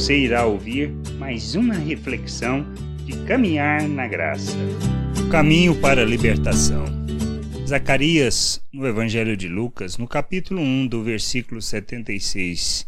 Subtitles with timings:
[0.00, 2.64] Você irá ouvir mais uma reflexão
[3.04, 4.56] de caminhar na graça.
[5.30, 6.86] Caminho para a libertação.
[7.66, 12.86] Zacarias, no Evangelho de Lucas, no capítulo 1, do versículo 76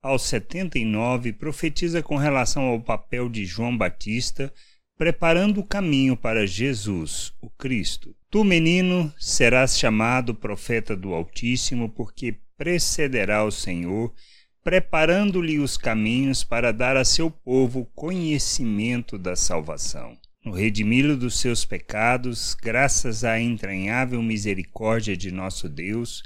[0.00, 4.52] ao 79, profetiza com relação ao papel de João Batista
[4.96, 8.14] preparando o caminho para Jesus, o Cristo.
[8.30, 14.14] Tu, menino, serás chamado profeta do Altíssimo, porque precederá o Senhor,
[14.62, 20.16] preparando-lhe os caminhos para dar a seu povo conhecimento da salvação.
[20.44, 26.22] No redimi-lo dos seus pecados, graças à entranhável misericórdia de nosso Deus,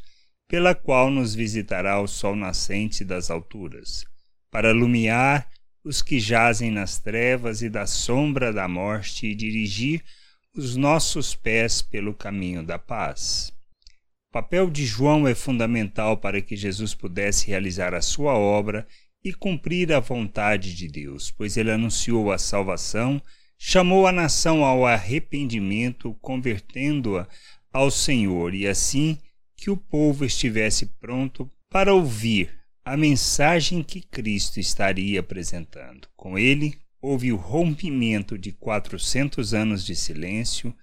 [0.48, 4.04] pela qual nos visitará o sol nascente das alturas,
[4.50, 5.48] para iluminar
[5.82, 10.02] os que jazem nas trevas e da sombra da morte e dirigir
[10.54, 13.55] os nossos pés pelo caminho da paz.
[14.36, 18.86] Papel de João é fundamental para que Jesus pudesse realizar a sua obra
[19.24, 23.18] e cumprir a vontade de Deus, pois ele anunciou a salvação,
[23.56, 27.26] chamou a nação ao arrependimento, convertendo-a
[27.72, 29.16] ao Senhor, e assim
[29.56, 32.50] que o povo estivesse pronto para ouvir
[32.84, 36.08] a mensagem que Cristo estaria apresentando.
[36.14, 40.74] Com ele, houve o rompimento de 400 anos de silêncio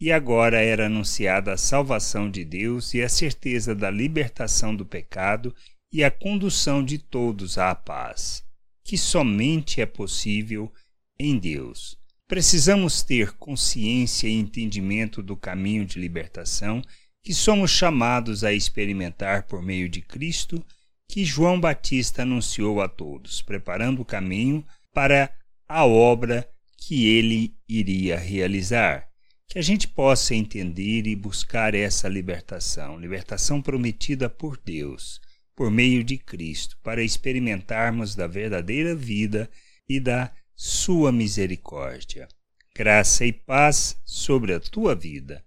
[0.00, 5.54] e agora era anunciada a salvação de Deus e a certeza da libertação do pecado
[5.92, 8.42] e a condução de todos à paz,
[8.82, 10.72] que somente é possível
[11.18, 11.98] em Deus.
[12.26, 16.80] Precisamos ter consciência e entendimento do caminho de libertação
[17.22, 20.64] que somos chamados a experimentar por meio de Cristo
[21.10, 25.30] que João Batista anunciou a todos, preparando o caminho para
[25.68, 29.09] a obra que ele iria realizar.
[29.50, 35.20] Que a gente possa entender e buscar essa libertação, libertação prometida por Deus,
[35.56, 39.50] por meio de Cristo, para experimentarmos da verdadeira vida
[39.88, 42.28] e da sua misericórdia.
[42.76, 45.42] Graça e paz sobre a tua vida.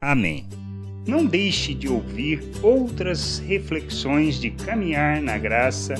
[0.00, 0.48] Amém.
[1.04, 5.94] Não deixe de ouvir outras reflexões de caminhar na graça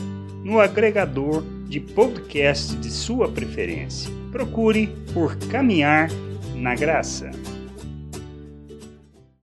[0.45, 4.09] no agregador de podcast de sua preferência.
[4.31, 6.09] Procure por Caminhar
[6.55, 7.31] na Graça.